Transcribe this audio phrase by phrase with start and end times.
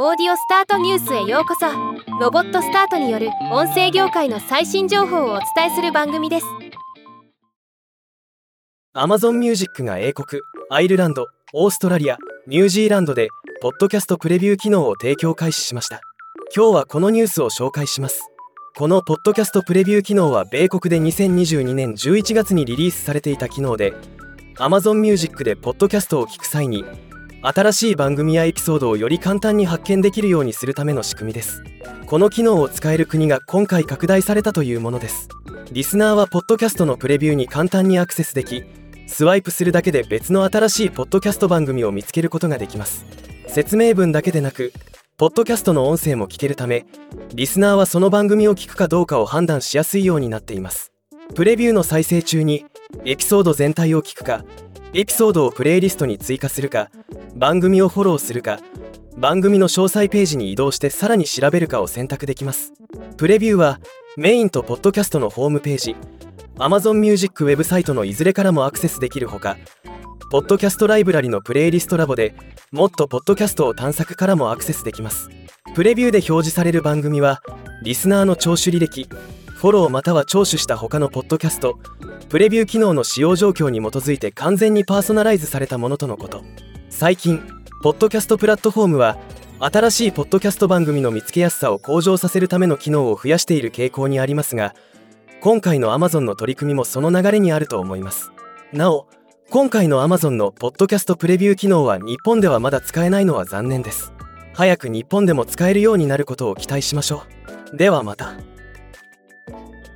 [0.00, 1.66] オーディオスタートニュースへようこそ。
[2.20, 6.46] ロボットスタートによる音声業界の最新情報をお伝えする番組です。
[8.94, 10.40] Amazon Music が英国
[10.70, 12.16] アイルランドオーストラリア
[12.46, 13.26] ニュージーランドで
[13.60, 16.00] ポッドキャストプレビュー機能を提供開始しました。
[16.54, 18.28] 今日はこのニュースを紹介します。
[18.76, 23.94] このポッドキャストプレビュー機能は米国で2022年11月にリリースされていた機能で
[24.58, 26.84] Amazon Music でポッドキャストを聞く際に
[27.40, 31.62] 新しい番組やエピソードをより簡単に発見できるようにするための仕組みです。
[32.06, 35.28] この機能を使える国が今回拡大されたというものです。
[35.70, 38.64] リスナーはポッドキャストのプレビューに簡単にアクセスでき
[39.06, 43.06] スワイプするだけで別の新しいポッドキャスト番組を見つけることができます。
[43.46, 44.72] 説明文だけでなく
[45.16, 46.86] ポッドキャストの音声も聞けるため
[47.34, 50.92] リスナーはその番組を聞くかどうかを判断しやすいようになっています。
[51.36, 52.64] プレビューの再生中に
[53.04, 54.44] エピソード全体を聞くか
[54.94, 56.90] エピソードをプレイリストに追加するか
[57.34, 58.60] 番組をフォローするか
[59.16, 62.72] 番組の詳細ページに移動してさらに調べるかを選択できます。
[63.16, 63.80] プレビューは
[64.16, 65.96] メインとポッドキャストのホームページ
[66.56, 69.56] Amazon Music ウェブサイトのいずれからもアクセスできるほか
[70.30, 72.34] ポッドキャストライブラリのプレイリストラボで
[72.70, 75.30] もっとポッドキャストを探索からもアクセスできます。
[75.74, 77.40] プレビューで表示される番組は
[77.82, 79.08] リスナーの聴取履歴
[79.58, 81.80] フォローまたは聴取した他のポッドキャスト
[82.28, 86.44] プレビュー機能の使用状況に基づいて完全にパーソナライズされたものとのこと。
[86.90, 87.42] 最近
[87.82, 89.18] ポッドキャストプラットフォームは
[89.58, 94.76] 新しいポッドキャスト番組の見つけやすさを向上させるための機能を増やしている傾向にありますが
[95.40, 98.30] 今回の Amazon の取り組みもその流れにあると思います。
[98.72, 99.08] なお
[99.50, 104.12] 今回の Amazon のポッドキャストプレビュー機能は日本ではまだ使えないのは残念です。
[104.54, 107.24] 早く日本でも使えるようになることを期待しましょ
[107.72, 107.76] う。
[107.76, 108.34] ではまた。
[109.50, 109.87] Thank you.